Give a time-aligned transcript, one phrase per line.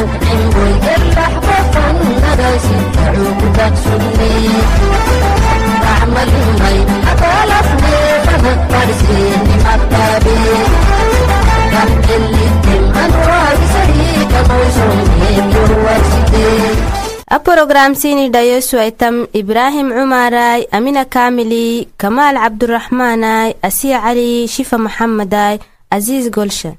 [0.00, 0.34] afara fi
[0.86, 1.26] hedda.
[2.36, 2.80] Dayo sam
[5.90, 6.40] afam mari
[7.06, 7.68] heglalik
[9.74, 10.30] fantadaw
[14.38, 15.00] maroy siul
[15.86, 16.72] yarigeni.
[17.30, 25.58] a programsini dhayosuaitam ibraahim cumaray amina kaamili kamaal cabduraxmaanay asiya cali shifa maxamaday
[25.90, 26.72] aziis golsha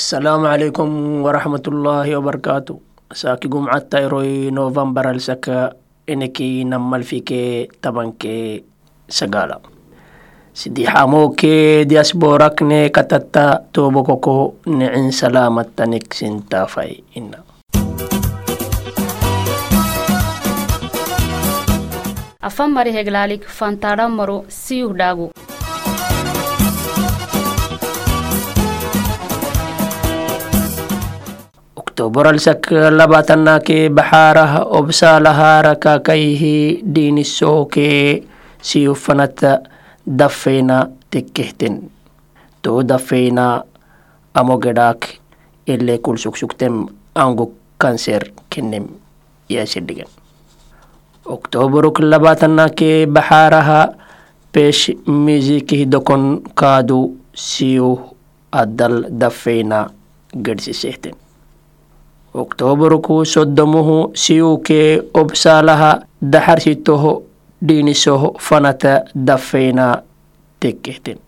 [0.00, 0.88] السلام عليكم
[1.28, 2.74] ورحمة الله وبركاته
[3.12, 5.76] ساكي قم عتا يروي نوفمبر السكا
[6.08, 8.64] إنكي نمال فيكي تبنكي
[9.08, 9.58] سقالا
[10.56, 17.40] سيدي حاموكي دياس بوركني كتتا توبوكوكو نعين سلامة تنك سنتافاي إنا
[22.48, 25.26] afan mari heglaalik fantaadhan maro siyuh dhaagu
[31.90, 38.22] oktoboralsak labatanake baxaarah obsaalahaara kakayhi diinisooke
[38.62, 39.66] siyufanata
[40.06, 41.90] dafeyna tekkehten.
[42.62, 43.66] To dafeyna
[44.34, 45.18] amogedhaak
[45.66, 48.86] ile kulsuksuktem angu kanser kenem
[49.50, 50.06] yasedhigan
[51.26, 53.98] oktoboruk labatanake baxaaraha
[54.52, 57.98] pesh misikih dokon kaadu siyuh
[58.52, 59.90] adal dafeyna
[60.36, 61.29] gedhsisehten
[62.34, 65.90] oktoborku soddomuhu siyuukee obsaalaha
[66.32, 67.22] daxarsitoho
[67.68, 70.02] dhiinisoho fanata dafeyna
[70.60, 71.18] tekkehten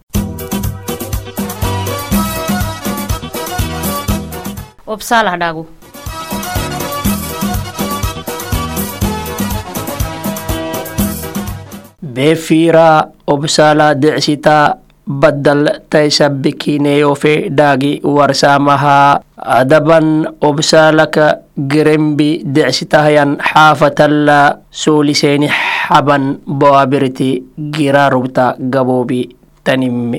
[12.14, 14.76] beefiira obsaala decsita
[15.06, 27.42] baddal taisabbikineyofe dhaagi warsaamaha adaban obsaalaka gerembi decsitahyan xaafatalla suuliseeni xaban boabiriti
[27.74, 30.14] giraarubta gaboobi tanim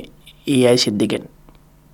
[0.47, 1.23] iyaisiddigen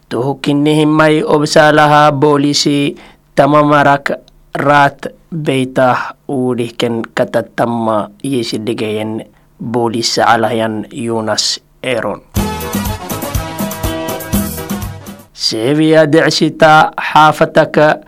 [0.10, 2.98] tohukinihimay obsaalahaa boolisi
[3.38, 4.18] tamamarak
[4.58, 9.30] raat beytah uudihken katatama iyaisiddigeyen
[9.62, 12.26] booliis sacalahyan yunas eron
[15.40, 18.04] seebiya decsita xaafataka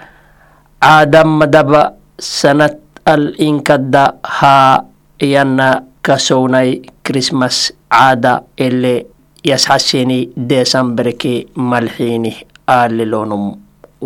[0.84, 2.76] caadamadaba sanad
[3.08, 4.84] al inkadda haa
[5.16, 9.08] yana kasownay krismas caada ele
[9.48, 12.36] yasxaseni desamberke malxiinih
[12.68, 13.56] aalilonum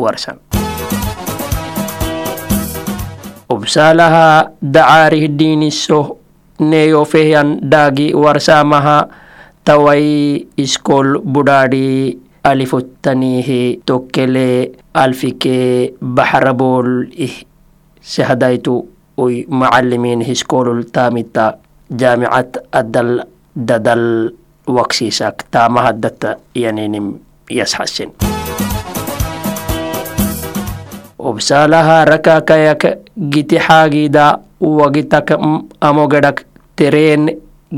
[0.03, 0.37] warsan
[3.49, 6.21] obsaalaha dacaarih diiniso
[6.61, 8.97] neyofehyan daagi warsaamaha
[9.65, 16.89] tawai iskol budhaadhi alifottaniihi tokkelee alfike baxarabool
[17.25, 17.35] ih
[18.01, 18.75] sehadaitu
[19.17, 21.57] uy macalimiin hiskolul taamita
[21.99, 23.11] jaamicad adal
[23.69, 24.05] dadal
[24.77, 27.07] waksisak taamahaddata yaninim
[27.49, 28.13] yasxasin
[31.19, 32.83] obsaalaha rakaakayak
[33.33, 35.31] giti xaagida wagitak
[35.81, 36.45] amogadak
[36.75, 37.29] teren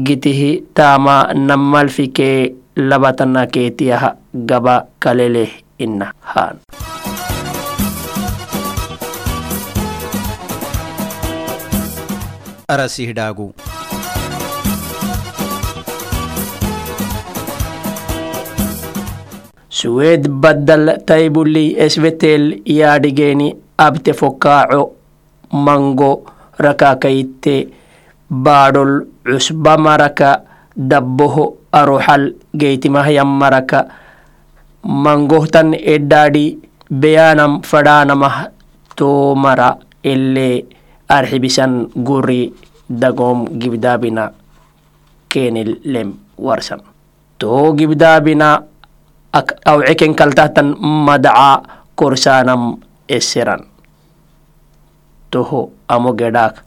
[0.03, 4.13] gitihi tama namalfike labatana keetiyaha
[4.45, 5.49] gaba kaleleh
[5.81, 6.61] ina haan.
[12.67, 13.55] Arasihdaagu
[19.69, 23.47] suweed baddal taybuli esbetel yaadhigeeni
[23.85, 24.81] abte fokaaco
[25.65, 26.11] mango
[26.65, 27.55] rakakayitte
[28.29, 28.93] baadhol
[29.25, 30.29] cusba maraka
[30.77, 33.89] dabboho aroxal geytimahyan maraka
[34.85, 36.61] mangohtan edhaadhi
[36.93, 38.53] beyaanam fadhaanamah
[38.93, 40.69] too mara ele
[41.09, 42.53] arxibisan guri
[42.85, 44.31] dagoom gibdaabina
[45.33, 46.85] keenilem warsan.
[47.41, 48.61] Too gibdaabina
[49.65, 52.77] awceken kaltahtan madaca korsaanam
[53.09, 53.65] esiran.
[55.33, 56.63] Toho amo gedhaak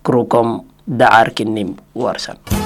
[0.00, 2.57] krukom dacarkinim warsan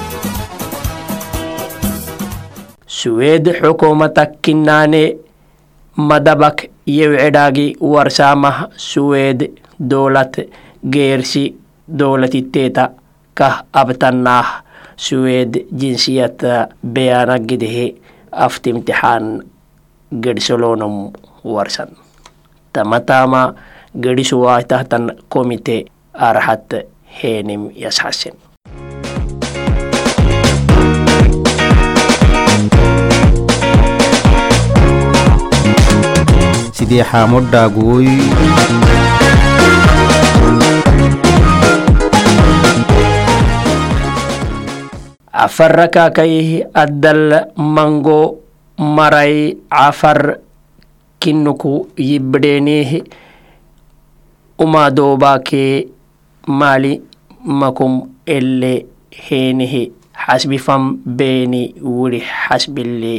[2.93, 5.17] suweed xukumatak kinaane
[5.97, 9.49] madabak yewcedhaagi warsaamah suweed
[9.81, 10.33] dowlad
[10.93, 11.57] geersi
[11.89, 12.93] dowlatiteeta
[13.33, 14.61] kah abtanaah
[14.95, 17.97] suweed jinsiyata beyaanagidehe
[18.29, 19.41] aftimtixaan
[20.21, 21.97] gedsolonum warsan.
[22.73, 23.57] Tamatama
[23.97, 28.42] gedisuwaitahtan komite arhat heenim yashasen
[36.93, 38.07] sidee xaamodhaaguwoy
[45.45, 48.19] afarra kaakayih addal mango
[48.77, 50.37] maray cafar
[51.21, 52.91] kinnuku yibdheeniih
[54.65, 55.87] umaadoobaakee
[56.59, 56.93] maali
[57.61, 57.93] makum
[58.35, 58.73] elle
[59.25, 59.83] heenihi
[60.25, 60.83] xasbifam
[61.17, 63.13] beeni wuri xasbille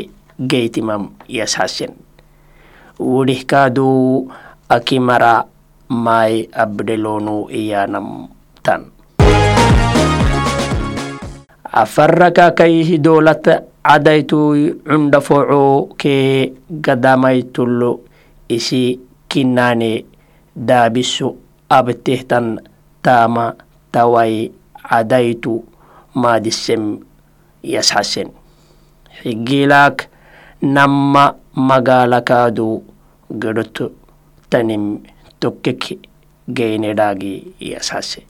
[0.51, 1.93] geytimam yashasen
[2.99, 4.31] wurih kaaduu
[4.69, 5.45] akimara
[5.89, 8.29] maay abdelonu iyaanam
[8.63, 8.83] tan
[11.83, 13.45] afarra kaakayih dowlat
[13.85, 18.01] cadaytuy cunda foco kee gadamaytullo
[18.49, 20.05] isi kinnaane
[20.57, 21.29] daabisu
[21.69, 22.61] abtehtan
[23.03, 23.55] taama
[23.93, 24.51] taway
[24.89, 25.65] cadaytu
[26.15, 26.99] maadisem
[27.63, 28.29] yashasen
[29.23, 30.07] xigilaak
[30.65, 31.19] ನಮ್ಮ
[31.59, 33.91] ಮಗಾಲಕಾದು ಕಾದು ಗಡುತು
[34.51, 35.05] ತನಿಂ
[35.39, 35.99] ತೊಕ್ಕೆಕ್ಕೆ
[36.53, 38.27] ಗೇನೆಡಾಗಿ ಸಾಸೆ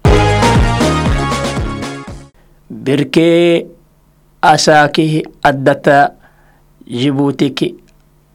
[2.73, 3.59] ಬಿರ್ಕೆ
[4.43, 5.89] ಅಸಾಕಿ ಅದ್ದತ
[6.99, 7.75] ಜಿಬೂತಿಕಿ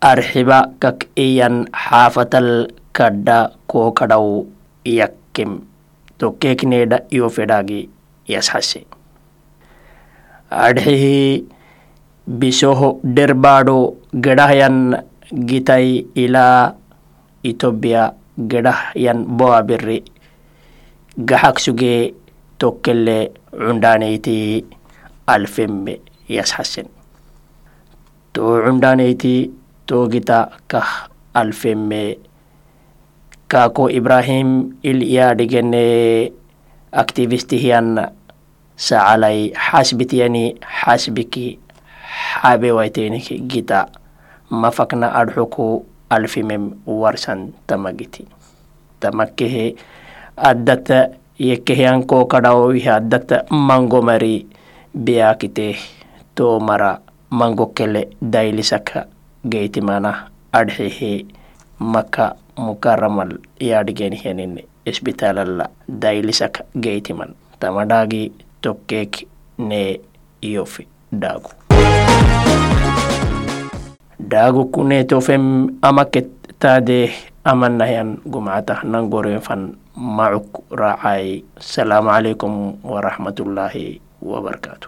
[0.03, 3.29] ಅರ್ಹಿಬ ಕಕ್ ಇಯನ್ ಹಾಫತಲ್ ಕಡ್ಡ
[3.67, 4.47] ಕೋಕಡವು
[4.85, 5.67] ಯಕ್ಕಿಂ
[6.19, 7.89] ತೊಕ್ಕೆಕ್ಕೆ ನೇಡ ಯೋಫೆಡಾಗಿ
[8.29, 8.85] ಯಸಾಸೆ.
[10.51, 11.47] ಅಡಹಿ
[12.29, 15.01] bisoho derbaadho gedhahyan
[15.49, 16.77] gitay ilaa
[17.41, 20.05] ethiopia gedhahyan boa biri
[21.17, 22.13] gaxak sugee
[22.61, 24.61] tokkele cundhaaneyti
[25.25, 25.97] alfemme
[26.29, 26.85] yashasen
[28.33, 29.49] to cundhaaneyti
[29.89, 32.21] toogita kah alfemme
[33.49, 35.85] kaako ibrahim il yaadhigene
[36.93, 38.13] activistihiyan
[38.77, 41.57] sacalay xasbitiyani xasbiki
[42.19, 43.87] xaabewayteenik gita.
[44.49, 48.25] Mafakna adxuku alfimem warsan tamagiti.
[48.99, 49.75] Tamakkehe
[50.37, 51.07] addata
[51.39, 54.47] yekkehiyan koo kadhawowihe addata mango mari
[55.05, 55.77] biyakite
[56.35, 56.99] to mara
[57.29, 59.05] mango kele daylisaka
[59.47, 60.11] geytimana
[60.51, 61.25] adxehe
[61.79, 68.31] maka mukaramal yaadhigenihiyanin isbitalalla daylisaka geytiman tamadhaagi
[68.61, 69.27] tokkeek
[69.59, 69.99] ne
[70.43, 70.87] iyofi
[71.21, 71.51] dhaagu
[74.29, 76.29] dhaagu kunetofem amaket
[76.61, 77.09] taade
[77.43, 81.41] amanahyan gumcata nangorenfan macuk raacay.
[81.57, 82.53] Asalaamu calaykum
[82.85, 84.87] waraxmatullaahi wabarakaatu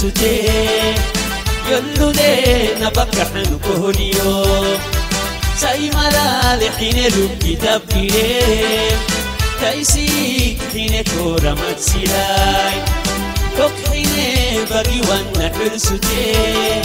[0.00, 0.94] sutee
[1.70, 4.76] yollulee nabakka hankooniyoo
[5.60, 8.92] saayimalaale xine lubbi tabbiree
[9.60, 12.76] taayisii xine koora maksilaay
[13.56, 14.28] tokkine
[14.70, 16.82] bagi wanna hirsutee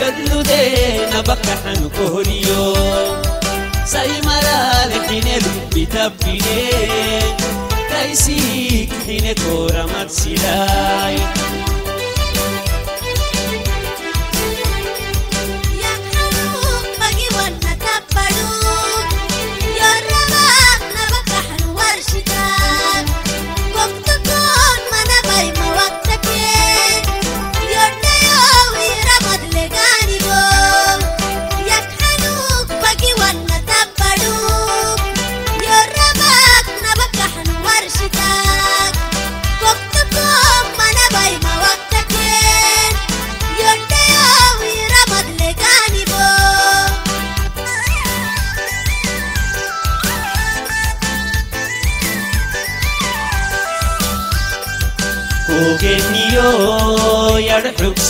[0.00, 3.06] yollulee nabakka hankooniyoo
[3.92, 7.22] saayimalaale xine lubbi tabbiree
[7.90, 11.16] taayisii xine koora maksilaay.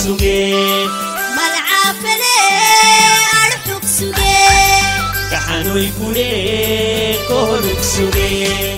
[0.03, 0.87] Sugee
[5.31, 8.77] gaxanoy bulee koholug sugee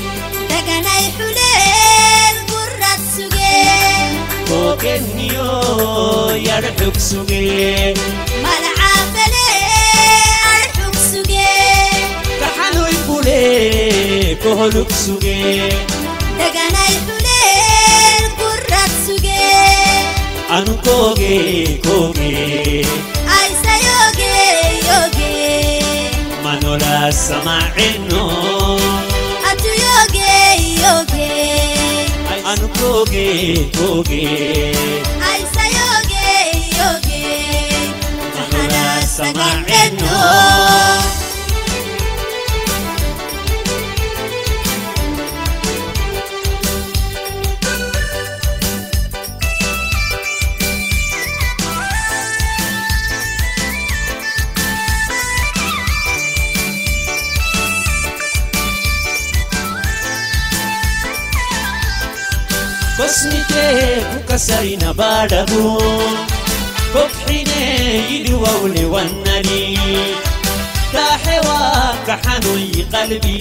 [0.50, 3.54] daganay xuleen gurrad suge.
[4.50, 5.50] Kookenniyo
[6.48, 7.94] yadhxug sugee
[8.46, 9.48] malcaafale
[10.54, 11.52] arxug suge.
[12.42, 15.95] Gaxanoy bulee koholug sugee
[20.56, 21.34] ಅನ್ಕೋಗೆ
[21.86, 22.32] ಕೋಗೆ
[23.38, 24.34] ಆಯ್ಸ ಯೋಗೆ
[24.88, 25.32] ಯೋಗೆ
[26.46, 26.86] ಮನೋರ
[27.20, 27.48] ಸಮ
[27.86, 28.24] ಎನ್ನು
[29.52, 30.32] ಅದು ಯೋಗೆ
[30.84, 31.30] ಯೋಗೆ
[32.52, 33.28] ಅನ್ಕೋಗೆ
[33.78, 34.24] ಕೋಗೆ
[35.32, 36.26] ಆಯ್ಸ ಯೋಗೆ
[36.80, 37.24] ಯೋಗೆ
[38.38, 38.76] ಮನೋರ
[39.18, 39.40] ಸಮ
[39.82, 40.14] ಎನ್ನು
[64.44, 65.64] ಸರಿನ ಬಾಡವು
[66.94, 67.64] ಕೊಬ್ಬಿನೇ
[68.18, 69.64] ಇರುವವನೆ ವನ್ನಡಿ
[70.96, 71.62] داحوا
[72.08, 73.40] كحنوي قلبي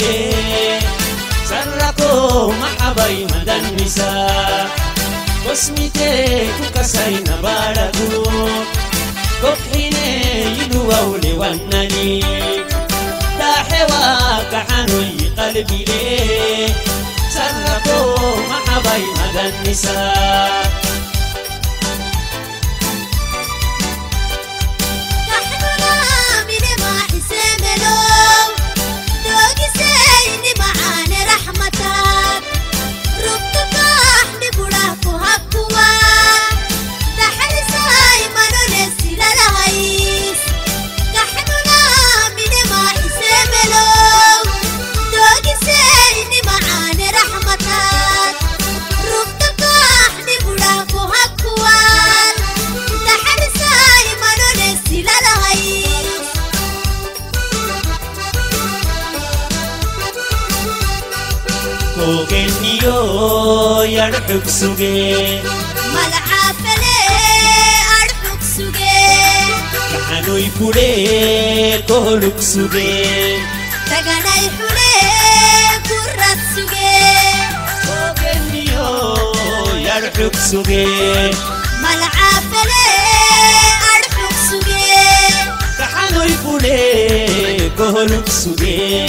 [1.51, 4.65] سرقوا محبي مدى النساء
[5.47, 6.11] واسمتي
[6.75, 8.25] كسرين بارقو
[9.43, 10.11] كحيني
[10.59, 12.11] يدووا لونني
[13.41, 14.03] داحوا
[14.53, 15.85] كحنوي قلبي
[17.35, 21.04] تشرفوا مع بين النساء.
[64.65, 65.41] سوقي
[65.95, 66.97] ملعب لي
[68.03, 69.05] أرحك سوقي
[69.93, 73.05] كحنو يفولي كهلوك سوقي
[73.91, 74.95] تغنى يفولي
[75.89, 76.97] كرات سوقي
[77.87, 79.17] سوقنيو
[79.77, 80.87] يرحك سوقي
[81.83, 82.87] ملعب لي
[83.97, 84.85] أرحك سوقي
[85.79, 89.09] كحنو يفولي كهلوك سوقي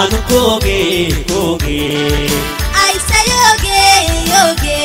[0.00, 0.80] Anu koge
[1.28, 1.80] koge,
[2.82, 3.82] ay sayoge
[4.32, 4.82] yoge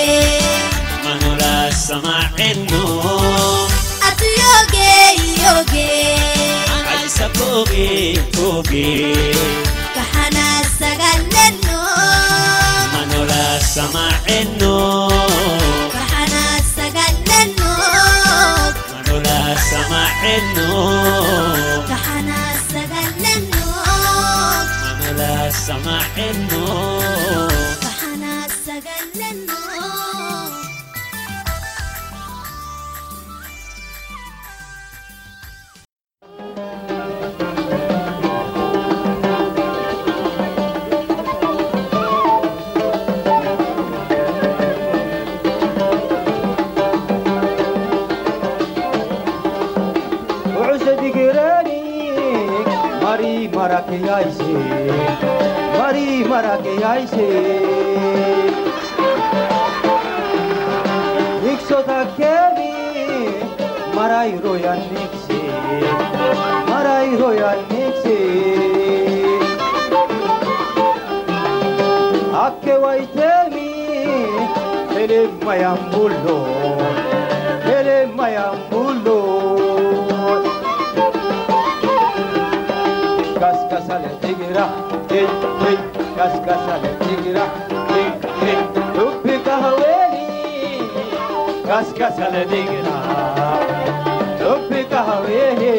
[1.06, 2.84] manora sama enno
[4.08, 4.92] atu yoge
[5.44, 5.92] yoge
[6.96, 7.88] ay sakoge
[8.36, 8.92] koge,
[9.96, 10.48] kahana
[10.80, 11.80] sagannenno
[12.94, 14.76] manora sama enno
[15.96, 16.44] kahana
[16.76, 17.72] sagannenno
[18.92, 20.04] manora sama
[20.36, 20.65] enno
[25.86, 27.00] مع انه
[27.82, 29.66] فحن استقل لأنه
[53.56, 54.85] مرك يا شيخ
[55.96, 57.26] મારી મારા કે આય છે
[61.42, 61.78] દીક્ષો
[62.16, 63.20] કેવી
[63.96, 65.40] મારા રોયા નીક છે
[66.70, 68.18] મારા રોયા નીક છે
[72.42, 74.50] આખે વાય તેવી
[74.92, 76.38] મેરે મયા મૂલો
[77.66, 79.25] મેરે મયા મૂલો
[83.86, 84.66] kasale tigira
[85.10, 85.30] tik
[85.62, 85.82] tik
[86.18, 87.44] kas kasale tigira
[87.90, 90.26] tik tik dub kahveli
[91.68, 92.96] kas kasale tigira
[94.42, 95.76] dub kahveli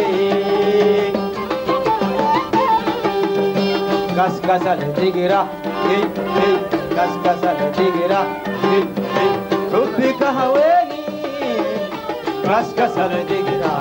[4.19, 5.40] kas kasale tigira
[5.88, 8.21] tik tik kas kasale tigira
[8.62, 11.03] tik tik dub kahveli
[12.47, 13.75] kas kasale tigira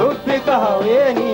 [0.00, 1.31] dub kahveli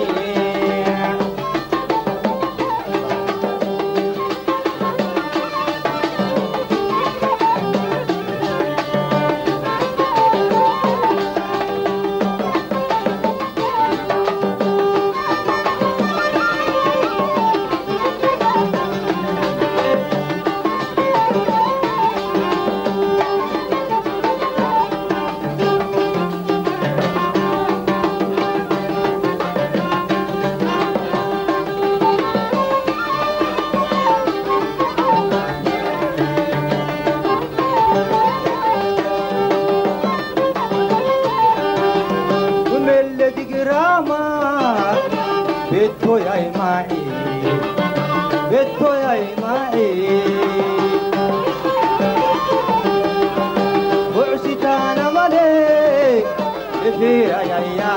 [56.97, 57.91] फेरा या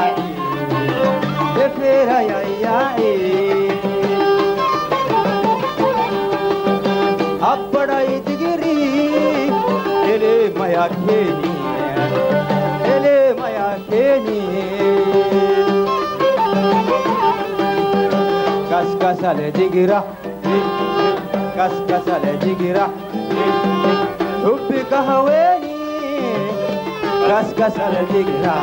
[1.62, 2.40] ए फेरा या
[3.09, 3.12] ए
[7.52, 7.90] अब्बड़
[18.72, 19.98] कस कसले जिगिरा
[21.59, 22.85] कस कसले जिगिरा
[24.44, 25.62] हुब्बी कहवेनी
[27.33, 28.55] कस कसल दिखरा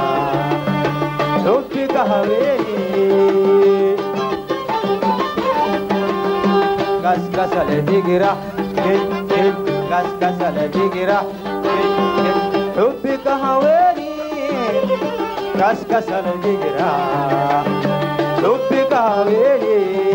[1.44, 2.50] सुख कहवे।
[7.06, 8.34] कस कसल दिखरा
[9.92, 11.18] कस कसल दिखरा
[12.78, 13.80] सुख कहवे।
[15.58, 16.92] कस कसल दिखरा
[18.42, 20.09] सुख कहवे।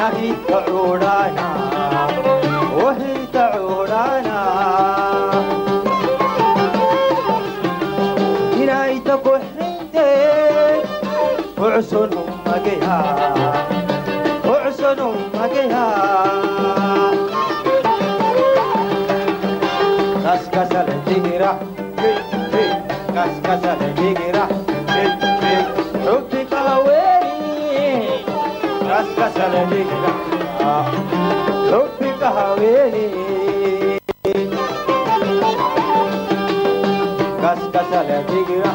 [0.00, 1.48] نهي تعورانا
[2.76, 4.40] وهي تعورانا
[8.56, 10.12] هنا يتكحنتي
[11.58, 13.49] وعسنهم مقيها وعسنهم
[31.71, 33.07] लौटिक हवेली
[37.43, 38.71] कस कसाला डिगरा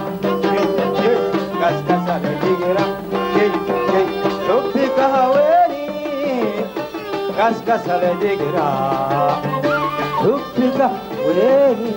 [1.62, 2.84] कस कसाला डिगरा
[4.48, 5.84] लौटिक हवेली
[7.38, 8.66] कस कसाला डिगरा
[10.24, 11.94] लौटिक हवेली